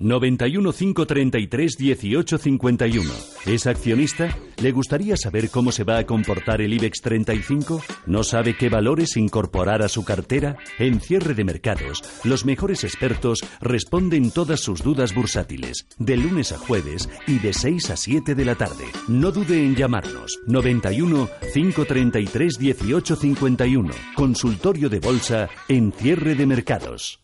[0.00, 3.10] 91 533 1851.
[3.44, 4.34] ¿Es accionista?
[4.62, 7.82] ¿Le gustaría saber cómo se va a comportar el IBEX 35?
[8.06, 10.56] ¿No sabe qué valores incorporar a su cartera?
[10.78, 16.58] En cierre de mercados, los mejores expertos responden todas sus dudas bursátiles, de lunes a
[16.58, 18.86] jueves y de 6 a 7 de la tarde.
[19.06, 20.40] No dude en llamarnos.
[20.46, 23.92] 91 533 1851.
[24.16, 27.20] Consultorio de bolsa en cierre de mercados.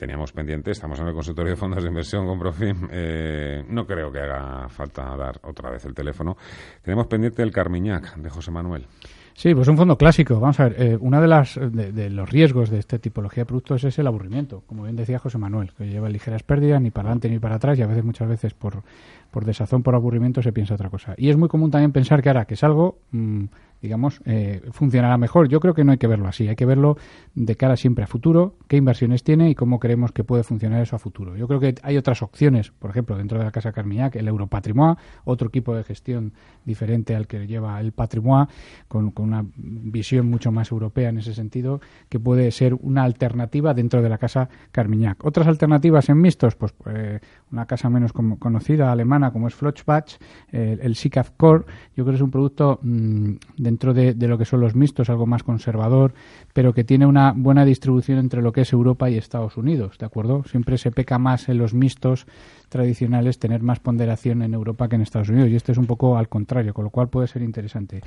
[0.00, 2.88] Teníamos pendiente, estamos en el consultorio de fondos de inversión con Profim.
[2.90, 6.38] Eh, no creo que haga falta dar otra vez el teléfono.
[6.80, 8.86] Tenemos pendiente el Carmiñac de José Manuel.
[9.34, 10.40] Sí, pues un fondo clásico.
[10.40, 13.84] Vamos a ver, eh, uno de, las, de, los riesgos de esta tipología de productos
[13.84, 17.28] es el aburrimiento, como bien decía José Manuel, que lleva ligeras pérdidas ni para adelante
[17.28, 18.82] ni para atrás y a veces, muchas veces, por,
[19.30, 21.14] por desazón, por aburrimiento, se piensa otra cosa.
[21.16, 23.44] Y es muy común también pensar que ahora que es algo, mm,
[23.80, 25.48] digamos, eh, funcionará mejor.
[25.48, 26.96] Yo creo que no hay que verlo así, hay que verlo
[27.34, 30.96] de cara siempre a futuro, qué inversiones tiene y cómo creemos que puede funcionar eso
[30.96, 31.36] a futuro.
[31.36, 34.96] Yo creo que hay otras opciones, por ejemplo, dentro de la Casa Carmiñac, el Europatrimoine,
[35.24, 36.32] otro equipo de gestión
[36.64, 38.48] diferente al que lleva el Patrimoine,
[38.88, 44.02] con, una visión mucho más europea en ese sentido, que puede ser una alternativa dentro
[44.02, 45.24] de la Casa Carmiñac.
[45.24, 50.18] Otras alternativas en mixtos, pues eh, una casa menos conocida alemana como es Flochbach,
[50.50, 51.64] el, el SICAF Core,
[51.96, 55.26] yo creo que es un producto mm, dentro de, lo que son los mixtos, algo
[55.26, 56.14] más conservador,
[56.54, 60.06] pero que tiene una buena distribución entre lo que es Europa y Estados Unidos, ¿de
[60.06, 60.44] acuerdo?
[60.44, 62.26] Siempre se peca más en los mixtos
[62.70, 66.16] tradicionales tener más ponderación en Europa que en Estados Unidos, y este es un poco
[66.16, 68.00] al contrario, con lo cual puede ser interesante.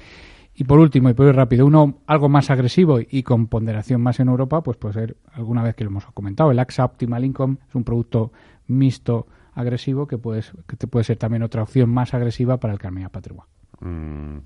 [0.56, 4.19] Y por último, y por ir rápido, uno algo más agresivo y con ponderación más
[4.19, 7.58] en Europa, pues puede ser, alguna vez que lo hemos comentado, el AXA Optimal Income
[7.67, 8.32] es un producto
[8.67, 12.80] mixto agresivo que, puedes, que te puede ser también otra opción más agresiva para el
[12.80, 13.50] Carmina Patrimoine.
[13.80, 14.39] Mm,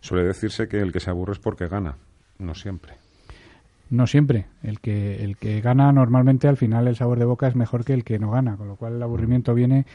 [0.00, 1.96] suele decirse que el que se aburre es porque gana,
[2.38, 2.94] no siempre.
[3.90, 4.46] No siempre.
[4.62, 7.94] El que, el que gana normalmente al final el sabor de boca es mejor que
[7.94, 9.54] el que no gana, con lo cual el aburrimiento mm.
[9.54, 9.86] viene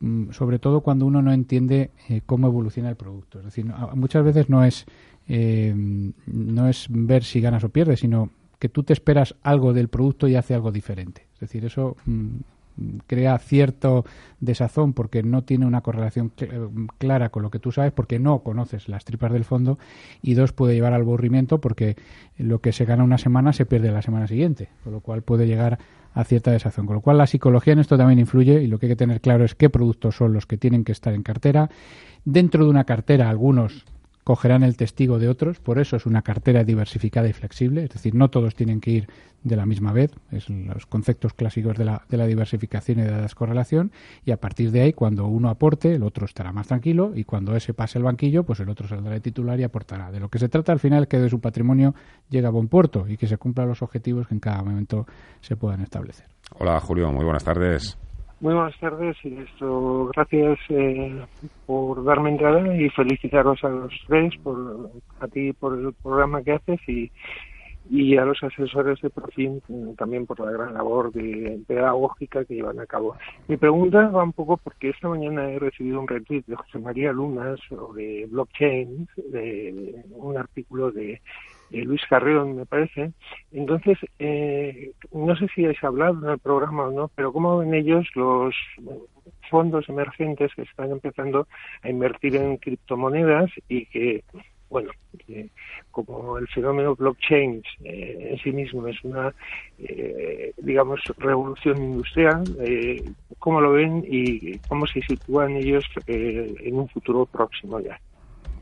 [0.00, 3.38] mm, sobre todo cuando uno no entiende eh, cómo evoluciona el producto.
[3.38, 4.86] Es decir, muchas veces no es,
[5.28, 5.74] eh,
[6.26, 10.28] no es ver si ganas o pierdes, sino que tú te esperas algo del producto
[10.28, 11.26] y hace algo diferente.
[11.34, 11.96] Es decir, eso
[13.06, 14.04] crea cierto
[14.40, 16.32] desazón porque no tiene una correlación
[16.98, 19.78] clara con lo que tú sabes, porque no conoces las tripas del fondo,
[20.22, 21.96] y dos, puede llevar al aburrimiento porque
[22.36, 25.46] lo que se gana una semana se pierde la semana siguiente, con lo cual puede
[25.46, 25.78] llegar
[26.14, 26.86] a cierta desazón.
[26.86, 29.20] Con lo cual la psicología en esto también influye y lo que hay que tener
[29.20, 31.70] claro es qué productos son los que tienen que estar en cartera.
[32.24, 33.84] Dentro de una cartera, algunos
[34.26, 38.12] cogerán el testigo de otros, por eso es una cartera diversificada y flexible, es decir,
[38.16, 39.08] no todos tienen que ir
[39.44, 43.92] de la misma vez, es los conceptos clásicos de la, diversificación y de la descorrelación,
[44.24, 47.54] y a partir de ahí, cuando uno aporte, el otro estará más tranquilo, y cuando
[47.54, 50.10] ese pase el banquillo, pues el otro saldrá de titular y aportará.
[50.10, 51.94] De lo que se trata al final es que de su patrimonio
[52.28, 55.06] llegue a buen puerto y que se cumplan los objetivos que en cada momento
[55.40, 56.26] se puedan establecer.
[56.58, 57.96] Hola Julio, muy buenas tardes.
[58.38, 61.24] Muy buenas tardes y esto, gracias eh,
[61.64, 66.52] por darme entrada y felicitaros a los tres, por, a ti por el programa que
[66.52, 67.10] haces y,
[67.88, 69.60] y a los asesores de Profim
[69.96, 73.16] también por la gran labor de pedagógica que llevan a cabo.
[73.48, 77.12] Mi pregunta va un poco porque esta mañana he recibido un retweet de José María
[77.12, 81.22] Luna sobre blockchain, de un artículo de,
[81.70, 83.12] Luis Carrión, me parece.
[83.52, 87.74] Entonces, eh, no sé si habéis hablado en el programa o no, pero ¿cómo ven
[87.74, 88.54] ellos los
[89.50, 91.46] fondos emergentes que están empezando
[91.82, 94.24] a invertir en criptomonedas y que
[94.68, 94.90] bueno,
[95.90, 99.32] como el fenómeno blockchain eh, en sí mismo es una,
[99.78, 103.02] eh, digamos, revolución industrial, eh,
[103.38, 108.00] ¿cómo lo ven y cómo se sitúan ellos en un futuro próximo ya?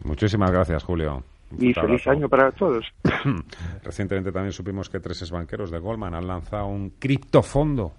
[0.04, 1.22] Muchísimas gracias, Julio.
[1.58, 2.84] Y feliz año para todos.
[3.82, 7.92] Recientemente también supimos que tres banqueros de Goldman han lanzado un criptofondo,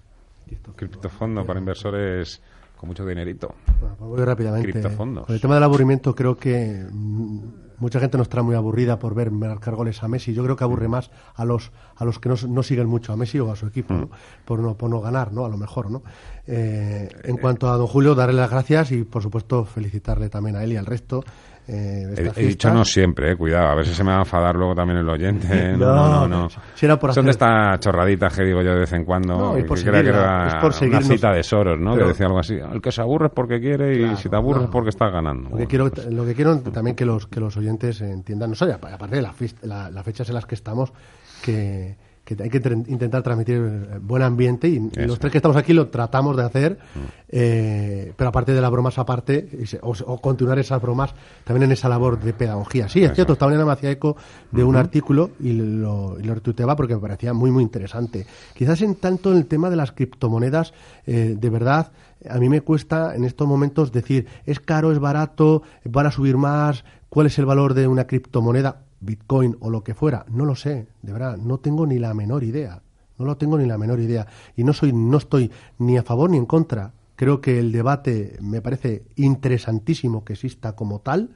[0.76, 2.42] criptofondo para inversores
[2.76, 3.54] con mucho dinerito.
[3.80, 4.82] Bueno, pues muy rápidamente.
[4.96, 7.38] Con el tema del aburrimiento creo que mm,
[7.78, 10.34] mucha gente no estará muy aburrida por ver marcar goles a Messi.
[10.34, 13.38] Yo creo que aburre más a los a los que no, siguen mucho a Messi
[13.38, 14.06] o a su equipo, ¿no?
[14.06, 14.10] Mm.
[14.44, 15.44] por no por no ganar, ¿no?
[15.44, 16.02] A lo mejor, ¿no?
[16.46, 20.64] Eh, en cuanto a don Julio, darle las gracias y por supuesto felicitarle también a
[20.64, 21.24] él y al resto
[21.68, 24.54] eh, he, dicho no siempre, eh, cuidado, a ver si se me va a enfadar
[24.54, 25.46] luego también el oyente.
[25.76, 26.48] No, no, no.
[27.12, 29.36] Son de estas chorraditas que digo yo de vez en cuando.
[29.36, 31.96] No, por que era es por una cita de Soros, ¿no?
[31.96, 32.54] que decía algo así.
[32.54, 35.50] El que se aburre es porque quiere y si te aburres es porque estás ganando.
[35.50, 38.72] Lo que, quiero, lo que quiero también que los, que los oyentes entiendan, no sé,
[38.72, 40.92] aparte de las la, fechas en las que estamos,
[41.42, 45.72] que que hay que intentar transmitir eh, buen ambiente y, los tres que estamos aquí
[45.72, 46.98] lo tratamos de hacer, mm.
[47.28, 49.48] eh, pero aparte de las bromas aparte,
[49.80, 52.88] o, continuar esas bromas también en esa labor de pedagogía.
[52.88, 54.16] Sí, es cierto, esta mañana me hacía eco
[54.50, 58.26] de un artículo y lo, y lo retuiteaba porque me parecía muy, muy interesante.
[58.54, 60.74] Quizás en tanto el tema de las criptomonedas,
[61.06, 61.92] eh, de verdad,
[62.28, 66.36] a mí me cuesta en estos momentos decir, es caro, es barato, van a subir
[66.36, 70.54] más, cuál es el valor de una criptomoneda Bitcoin o lo que fuera, no lo
[70.54, 72.82] sé, de verdad, no tengo ni la menor idea,
[73.18, 76.30] no lo tengo ni la menor idea y no soy no estoy ni a favor
[76.30, 76.92] ni en contra.
[77.16, 81.30] Creo que el debate me parece interesantísimo que exista como tal.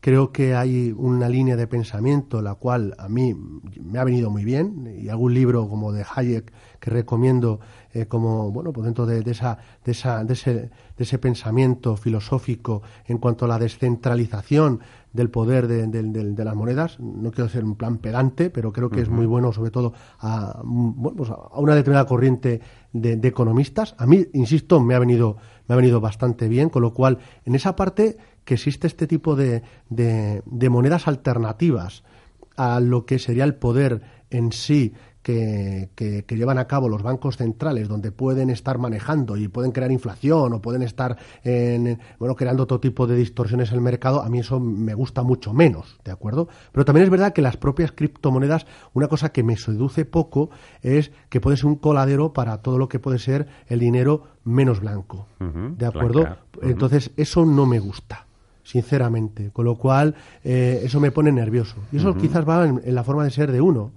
[0.00, 4.44] Creo que hay una línea de pensamiento la cual a mí me ha venido muy
[4.44, 7.58] bien y algún libro como de Hayek que recomiendo
[7.92, 12.82] eh, como bueno pues dentro de, esa, de, esa, de, ese, de ese pensamiento filosófico
[13.06, 14.80] en cuanto a la descentralización
[15.12, 17.00] del poder de, de, las monedas.
[17.00, 20.62] No quiero ser un plan pedante, pero creo que es muy bueno, sobre todo a,
[21.16, 22.60] pues a una determinada corriente
[22.92, 23.94] de, economistas.
[23.98, 27.54] A mí, insisto, me ha venido me ha venido bastante bien, con lo cual, en
[27.54, 28.16] esa parte
[28.48, 32.02] que existe este tipo de, de monedas alternativas
[32.56, 37.88] a lo que sería el poder en sí que, llevan a cabo los bancos centrales,
[37.88, 42.80] donde pueden estar manejando y pueden crear inflación o pueden estar en, bueno, creando todo
[42.80, 46.48] tipo de distorsiones en el mercado, a mí eso me gusta mucho menos, ¿de acuerdo?
[46.72, 51.10] Pero también es verdad que las propias criptomonedas, una cosa que me seduce poco es
[51.28, 55.26] que puede ser un coladero para todo lo que puede ser el dinero menos blanco,
[55.38, 56.26] ¿de acuerdo?
[56.62, 58.27] Entonces, eso no me gusta
[58.68, 61.76] sinceramente, con lo cual eh, eso me pone nervioso.
[61.90, 63.92] Y eso quizás va en, la forma de ser de uno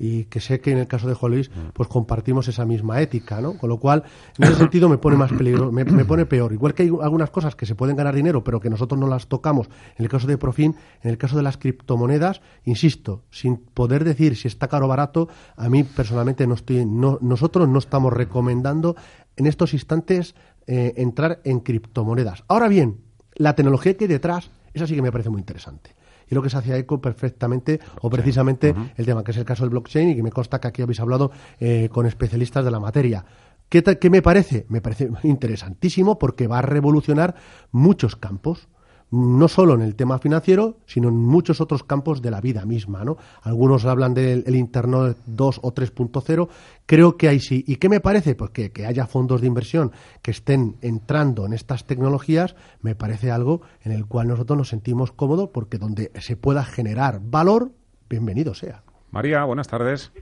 [0.00, 1.70] y que sé que en el caso de mm.
[1.72, 3.56] pues compartimos esa misma ética, ¿no?
[3.56, 4.02] Con lo cual,
[4.36, 6.52] en ese sentido me pone más peligro, me, pone peor.
[6.52, 9.28] Igual que hay algunas cosas que se pueden ganar dinero, pero que nosotros no las
[9.28, 9.68] tocamos.
[9.96, 14.34] En el caso de Profin, en el caso de las criptomonedas, insisto, sin poder decir
[14.36, 18.96] si está caro o barato, a mí personalmente no estoy, no, nosotros no estamos recomendando
[19.36, 20.34] en estos instantes
[20.66, 22.42] eh, entrar en criptomonedas.
[22.48, 23.05] Ahora bien,
[23.36, 25.94] la tecnología que hay detrás, esa sí que me parece muy interesante
[26.28, 29.62] y lo que se hacía eco perfectamente o precisamente el tema, que es el caso
[29.62, 32.80] del blockchain y que me consta que aquí habéis hablado eh, con especialistas de la
[32.80, 33.24] materia.
[33.68, 34.66] ¿Qué, ¿Qué me parece?
[34.68, 37.36] Me parece interesantísimo porque va a revolucionar
[37.70, 38.68] muchos campos
[39.10, 43.04] no solo en el tema financiero, sino en muchos otros campos de la vida misma.
[43.04, 43.16] ¿no?
[43.42, 46.48] Algunos hablan del Internet 2 o 3.0.
[46.86, 47.64] Creo que ahí sí.
[47.66, 48.34] ¿Y qué me parece?
[48.34, 49.92] Pues que, haya fondos de inversión
[50.22, 55.12] que estén entrando en estas tecnologías, me parece algo en el cual nosotros nos sentimos
[55.12, 57.70] cómodos porque donde se pueda generar valor,
[58.08, 58.82] bienvenido sea.
[59.10, 60.12] María, buenas tardes.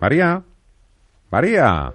[0.00, 0.42] María.
[1.30, 1.94] María.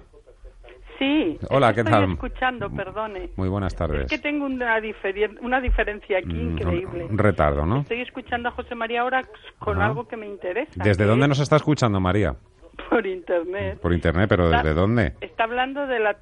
[1.00, 1.38] Sí.
[1.48, 3.30] Hola, ¿qué estoy escuchando, perdone.
[3.36, 4.02] Muy buenas tardes.
[4.02, 4.78] Es que tengo una,
[5.40, 7.06] una diferencia aquí mm, increíble.
[7.06, 7.80] Un retardo, ¿no?
[7.80, 9.24] Estoy escuchando a José María ahora
[9.58, 10.72] con algo que me interesa.
[10.84, 12.36] ¿Desde dónde nos está escuchando, María?
[12.90, 13.80] Por internet.
[13.80, 15.14] Por internet, pero ¿desde dónde?
[15.22, 16.18] Está hablando de la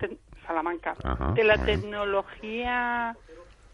[0.46, 0.94] Salamanca,
[1.34, 3.16] de la tecnología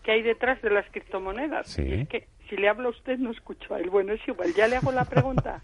[0.05, 1.67] qué hay detrás de las criptomonedas.
[1.67, 1.93] Sí.
[1.93, 3.91] Es que si le hablo a usted no escucho a él.
[3.91, 5.63] Bueno, es igual, ya le hago la pregunta.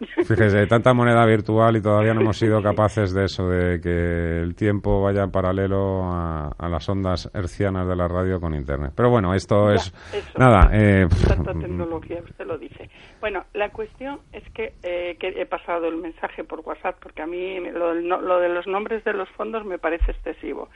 [0.26, 4.54] Fíjese, tanta moneda virtual y todavía no hemos sido capaces de eso, de que el
[4.56, 8.92] tiempo vaya en paralelo a, a las ondas hercianas de la radio con Internet.
[8.96, 9.94] Pero bueno, esto Ya, es...
[10.12, 10.38] eso.
[10.38, 12.90] Nada, eh, Tanta tecnología, usted lo dice.
[13.20, 17.26] Bueno, la cuestión es que, eh, que he pasado el mensaje por WhatsApp porque a
[17.26, 20.68] mí lo, lo de los nombres de los fondos me parece excesivo.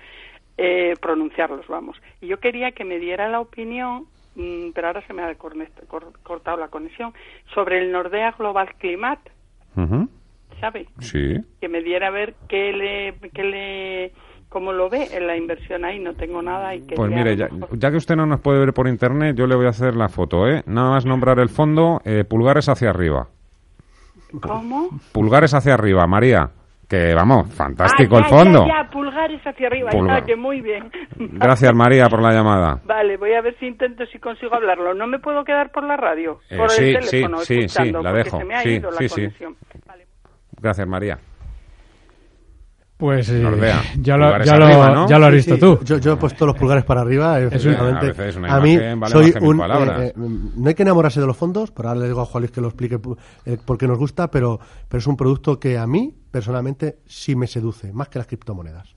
[0.61, 1.97] Eh, pronunciarlos, vamos.
[2.21, 4.07] Y yo quería que me diera la opinión,
[4.75, 7.13] pero ahora se me ha cortado la conexión,
[7.55, 9.31] sobre el Nordea Global Climate,
[10.61, 10.87] ¿sabe?
[11.01, 11.37] sí.
[11.61, 14.13] Que me diera a ver qué le, qué le,
[14.49, 15.99] cómo lo ve en la inversión ahí.
[15.99, 18.73] No tengo nada y que Pues mire, ya, ya que usted no nos puede ver
[18.73, 20.63] por Internet, yo le voy a hacer la foto, ¿eh?
[20.67, 23.29] Nada más nombrar el fondo, eh, pulgares hacia arriba.
[24.41, 24.91] ¿Cómo?
[25.13, 26.51] Pulgares hacia arriba, María.
[26.89, 28.67] Que vamos, fantástico Ah, el ya, fondo.
[28.67, 29.91] Ya, ya, pulgares hacia arriba.
[29.91, 30.25] Pulgar.
[30.25, 30.91] Que muy bien.
[31.19, 32.81] Gracias, María, por la llamada.
[32.85, 34.95] Vale, voy a ver si intento, si consigo hablarlo.
[34.95, 38.13] No me puedo quedar por la radio, Eh, por sí, el teléfono, sí, sí, la
[38.13, 38.39] dejo.
[38.39, 39.15] se me ha Sí, ido la sí, sí.
[39.17, 39.57] conexión.
[40.61, 41.19] Gracias, María.
[42.99, 43.81] Pues eh, Nordea.
[44.03, 45.09] ya, lo, Pulgares ya, lo, arriba, ¿no?
[45.09, 45.85] ya lo has Sí, visto sí, tú.
[45.85, 47.41] Yo, yo he puesto los pulgares para arriba.
[47.41, 48.07] efectivamente.
[48.07, 49.61] a veces una A mí imagen vale soy un.
[49.61, 52.43] eh, eh, no hay que enamorarse de los fondos, pero ahora le digo a Juan
[52.43, 52.99] Luis que lo explique
[53.47, 54.59] eh, por qué nos gusta, pero,
[54.89, 58.97] pero es un producto que a mí, personalmente, sí me seduce, más que las criptomonedas.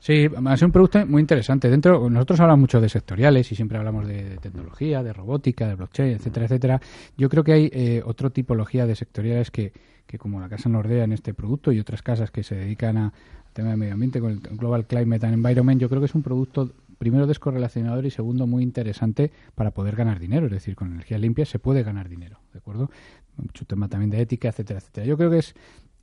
[0.00, 1.68] Sí, ha sido un producto muy interesante.
[1.68, 5.74] Dentro, nosotros hablamos mucho de sectoriales y siempre hablamos de, de tecnología, de robótica, de
[5.74, 6.80] blockchain, etcétera, etcétera.
[7.16, 9.72] Yo creo que hay eh, otra tipología de sectoriales que,
[10.08, 13.12] que, como la Casa Nordea en este producto y otras casas que se dedican a,
[13.52, 16.22] tema del medio ambiente con el Global Climate and Environment, yo creo que es un
[16.22, 20.46] producto primero descorrelacionador y segundo muy interesante para poder ganar dinero.
[20.46, 22.90] Es decir, con energías limpias se puede ganar dinero, ¿de acuerdo?
[23.36, 25.06] Mucho tema también de ética, etcétera, etcétera.
[25.06, 25.54] Yo creo que es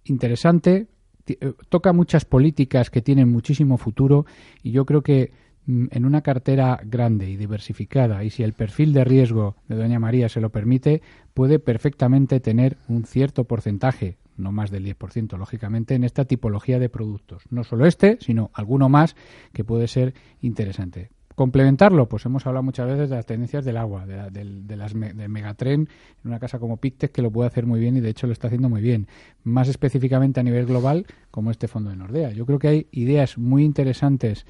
[0.05, 0.87] interesante,
[1.27, 4.25] eh, toca muchas políticas que tienen muchísimo futuro
[4.61, 5.31] y yo creo que
[5.67, 10.29] en una cartera grande y diversificada y si el perfil de riesgo de Doña María
[10.29, 11.01] se lo permite,
[11.33, 16.89] puede perfectamente tener un cierto porcentaje, no más del 10%, lógicamente, en esta tipología de
[16.89, 17.43] productos.
[17.49, 19.15] No solo este, sino alguno más
[19.53, 21.09] que puede ser interesante.
[21.33, 25.27] Complementarlo, pues hemos hablado muchas veces de las tendencias del agua, de, de las del
[25.27, 25.89] megatren
[26.23, 28.31] en una casa como Pictet que lo puede hacer muy bien y de hecho lo
[28.31, 29.07] está haciendo muy bien.
[29.43, 32.31] Más específicamente a nivel global, como este fondo de Nordea.
[32.31, 34.45] Yo creo que hay ideas muy interesantes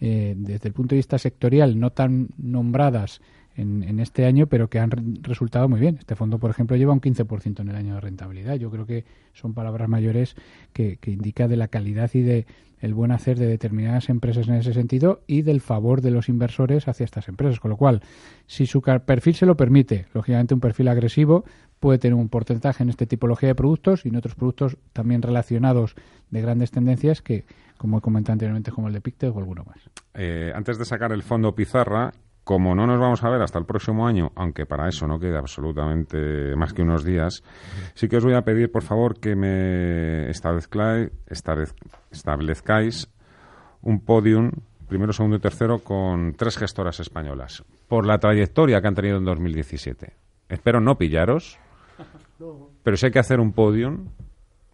[0.00, 3.20] eh, desde el punto de vista sectorial, no tan nombradas
[3.58, 5.96] en, este año, pero que han re- resultado muy bien.
[5.98, 8.54] Este fondo, por ejemplo, lleva un 15% en el año de rentabilidad.
[8.56, 10.36] Yo creo que son palabras mayores
[10.72, 12.46] que, que indica de la calidad y de
[12.80, 16.86] el buen hacer de determinadas empresas en ese sentido y del favor de los inversores
[16.86, 17.58] hacia estas empresas.
[17.58, 18.02] Con lo cual,
[18.46, 21.44] si su perfil se lo permite, lógicamente un perfil agresivo
[21.80, 25.96] puede tener un porcentaje en esta tipología de productos y en otros productos también relacionados
[26.30, 27.44] de grandes tendencias que,
[27.76, 29.78] como he comentado anteriormente, como el de Pictet o alguno más.
[30.14, 32.12] Eh, antes de sacar el fondo pizarra,
[32.48, 35.38] como no nos vamos a ver hasta el próximo año, aunque para eso no queda
[35.38, 37.42] absolutamente más que unos días,
[37.92, 41.74] sí que os voy a pedir, por favor, que me establezcáis, establez-
[42.10, 43.10] establezcáis
[43.82, 44.50] un podium,
[44.88, 49.26] primero, segundo y tercero, con tres gestoras españolas, por la trayectoria que han tenido en
[49.26, 50.14] 2017.
[50.48, 51.58] Espero no pillaros,
[52.82, 54.06] pero si hay que hacer un podium,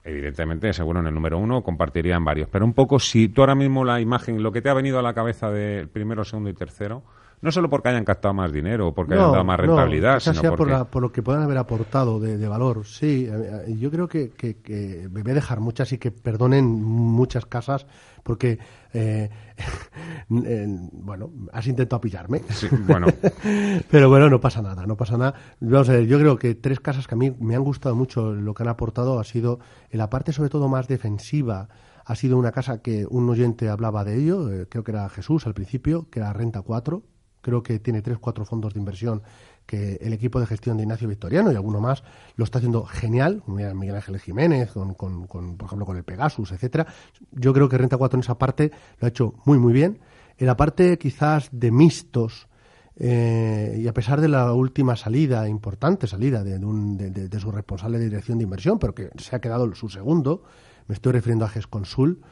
[0.05, 2.49] evidentemente, seguro en el número uno compartirían varios.
[2.51, 5.03] Pero un poco, si tú ahora mismo la imagen, lo que te ha venido a
[5.03, 7.03] la cabeza del primero, segundo y tercero,
[7.45, 10.41] no solo porque hayan captado más dinero o porque hayan dado más rentabilidad, quizás sino
[10.41, 10.63] sea porque...
[10.65, 12.87] por, la- por lo que puedan haber aportado de, de valor.
[12.87, 16.11] Sí, eh, eh, yo creo que, que- que me voy a dejar muchas y que
[16.11, 17.87] perdonen muchas casas
[18.23, 18.59] porque,
[18.95, 19.29] eh,
[20.45, 22.41] eh, bueno, has intentado pillarme.
[22.51, 23.07] Sí, bueno.
[23.91, 25.35] Pero bueno, no pasa nada, no pasa nada.
[25.61, 28.33] Vamos a ver, yo creo que tres casas que a mí me han gustado mucho
[28.33, 29.59] lo que han aportado ha sido
[29.91, 31.69] en la parte sobre todo más defensiva.
[32.07, 35.47] Ha sido una casa que un oyente hablaba de ello, eh, creo que era Jesús
[35.47, 37.03] al principio, que era Renta 4.
[37.45, 39.23] Creo que tiene tres, cuatro fondos de inversión
[39.67, 42.03] que el equipo de gestión de Ignacio Victoriano y alguno más
[42.37, 43.43] lo está haciendo genial.
[43.47, 46.87] Miguel Ángel Jiménez, con, con- con, por ejemplo, con el Pegasus, etcétera.
[47.33, 49.99] Yo creo que Renta 4 en esa parte lo ha hecho muy, muy bien.
[50.39, 52.49] En la parte quizás de mixtos,
[52.97, 57.99] eh, y a pesar de la última salida, importante salida de, un- de- su responsable
[57.99, 60.43] de dirección de inversión, pero que se ha quedado su segundo,
[60.89, 62.23] me estoy refiriendo a GESConsul,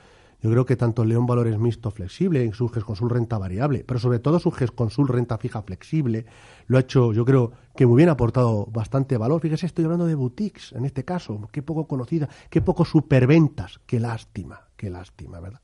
[0.42, 4.40] yo creo que tanto León Valores Mixto Flexible, su GESConsul Renta Variable, pero sobre todo
[4.40, 6.26] su GESConsul Renta Fija Flexible,
[6.66, 9.40] lo ha hecho, yo creo que muy bien ha aportado bastante valor.
[9.40, 14.00] Fíjese, estoy hablando de boutiques en este caso, qué poco conocida, qué poco superventas, qué
[14.00, 15.60] lástima, qué lástima, ¿verdad?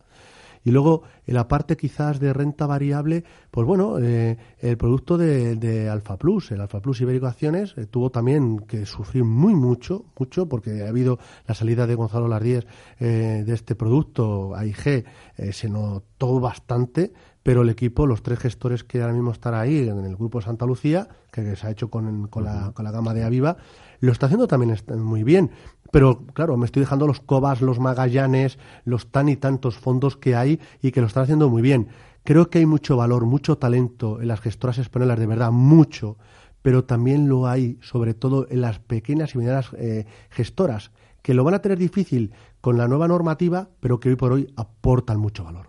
[0.69, 5.57] Y luego, en la parte quizás de renta variable, pues bueno, eh, el producto de,
[5.57, 10.05] de Alfa Plus, el Alfa Plus Ibérico Acciones, eh, tuvo también que sufrir muy mucho,
[10.19, 12.67] mucho, porque ha habido la salida de Gonzalo Lardíez
[13.01, 15.07] eh, de este producto, AIG,
[15.39, 19.89] eh, se notó bastante, pero el equipo, los tres gestores que ahora mismo están ahí
[19.89, 23.15] en el grupo Santa Lucía, que se ha hecho con, con, la, con la gama
[23.15, 23.57] de Aviva,
[24.01, 25.51] lo está haciendo también muy bien.
[25.91, 30.37] Pero claro, me estoy dejando los Cobas, los Magallanes, los tan y tantos fondos que
[30.37, 31.89] hay y que lo están haciendo muy bien.
[32.25, 36.19] Creo que hay mucho valor, mucho talento en las gestoras españolas, de verdad, mucho,
[36.63, 40.91] pero también lo hay, sobre todo en las pequeñas y medianas eh, gestoras,
[41.23, 44.53] que lo van a tener difícil con la nueva normativa, pero que hoy por hoy
[44.57, 45.69] aportan mucho valor.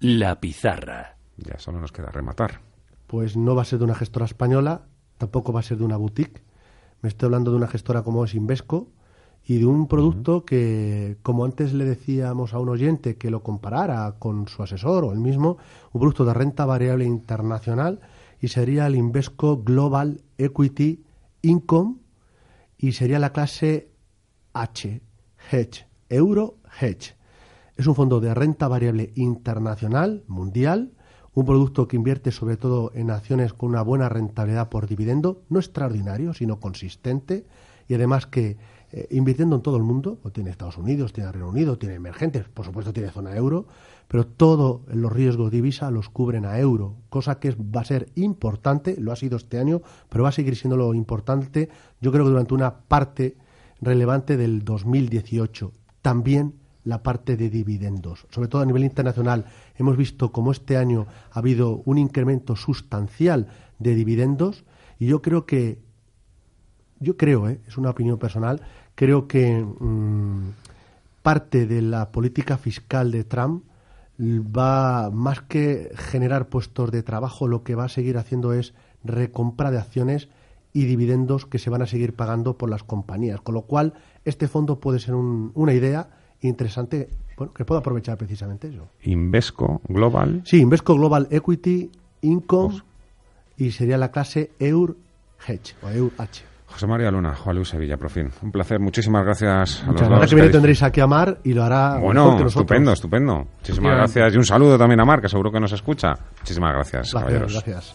[0.00, 1.16] La pizarra.
[1.36, 2.60] Ya solo nos queda rematar.
[3.06, 4.82] Pues no va a ser de una gestora española,
[5.18, 6.42] tampoco va a ser de una boutique.
[7.02, 8.88] Me estoy hablando de una gestora como es Invesco,
[9.44, 14.14] y de un producto que, como antes le decíamos a un oyente que lo comparara
[14.18, 15.58] con su asesor o el mismo,
[15.92, 18.00] un producto de renta variable internacional
[18.40, 21.04] y sería el Invesco Global Equity
[21.42, 21.96] Income
[22.78, 23.90] y sería la clase
[24.52, 25.02] H,
[25.50, 27.16] Hedge, Euro Hedge.
[27.76, 30.92] Es un fondo de renta variable internacional, mundial,
[31.34, 35.58] un producto que invierte sobre todo en acciones con una buena rentabilidad por dividendo, no
[35.58, 37.46] extraordinario, sino consistente,
[37.88, 38.58] y además que
[38.92, 42.46] eh, invirtiendo en todo el mundo, o tiene Estados Unidos, tiene Reino Unido, tiene emergentes,
[42.48, 43.66] por supuesto tiene zona euro,
[44.06, 48.10] pero todos los riesgos de divisa los cubren a euro, cosa que va a ser
[48.14, 49.80] importante, lo ha sido este año,
[50.10, 51.70] pero va a seguir siendo lo importante,
[52.02, 53.38] yo creo que durante una parte
[53.80, 55.72] relevante del 2018.
[56.02, 56.54] También
[56.84, 59.46] la parte de dividendos, sobre todo a nivel internacional.
[59.76, 64.64] Hemos visto cómo este año ha habido un incremento sustancial de dividendos
[64.98, 65.78] y yo creo que,
[66.98, 67.60] yo creo, ¿eh?
[67.66, 68.62] es una opinión personal,
[68.94, 70.50] creo que mm,
[71.22, 73.64] parte de la política fiscal de Trump
[74.20, 78.74] va más que generar puestos de trabajo, lo que va a seguir haciendo es
[79.04, 80.28] recompra de acciones
[80.72, 83.40] y dividendos que se van a seguir pagando por las compañías.
[83.40, 86.10] Con lo cual, este fondo puede ser una idea
[86.48, 88.88] interesante bueno, que pueda aprovechar precisamente eso.
[89.02, 90.42] Invesco Global.
[90.44, 91.90] Sí, Invesco Global Equity
[92.22, 92.82] Income
[93.56, 94.96] y sería la clase EUR
[95.46, 96.44] Hedge o EUR H.
[96.66, 98.30] José María Luna, Juan Luis Sevilla, fin.
[98.40, 100.30] Un placer, muchísimas gracias a los dos.
[100.30, 103.46] que viene tendréis aquí a Mar y lo hará bueno, estupendo, estupendo.
[103.58, 106.14] Muchísimas gracias y un saludo también a Mar, que seguro que nos escucha.
[106.38, 107.52] Muchísimas gracias, caballeros.
[107.52, 107.94] Gracias.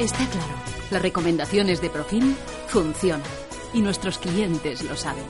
[0.00, 0.54] Está claro,
[0.90, 2.34] las recomendaciones de Profim
[2.66, 3.22] funcionan
[3.72, 5.24] y nuestros clientes lo saben.